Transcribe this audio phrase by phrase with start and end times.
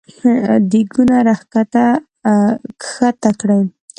[0.71, 3.61] دېګونه راکښته کړی!